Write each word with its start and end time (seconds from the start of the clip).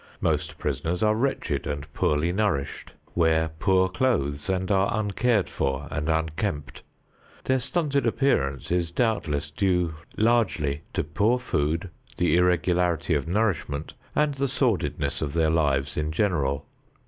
Most 0.19 0.57
prisoners 0.57 1.03
are 1.03 1.13
wretched 1.13 1.67
and 1.67 1.93
poorly 1.93 2.31
nourished, 2.31 2.93
wear 3.13 3.49
poor 3.59 3.87
clothes 3.87 4.49
and 4.49 4.71
are 4.71 4.89
uncared 4.99 5.47
for 5.47 5.87
and 5.91 6.09
unkempt. 6.09 6.81
Their 7.43 7.59
stunted 7.59 8.07
appearance 8.07 8.71
is 8.71 8.89
doubtless 8.89 9.51
due 9.51 9.93
largely 10.17 10.81
to 10.93 11.03
poor 11.03 11.37
food, 11.37 11.91
the 12.17 12.35
irregularity 12.35 13.13
of 13.13 13.27
nourishment, 13.27 13.93
and 14.15 14.33
the 14.33 14.47
sordidness 14.47 15.21
of 15.21 15.33
their 15.33 15.51
lives 15.51 15.95
in 15.95 16.11
general. 16.11 16.65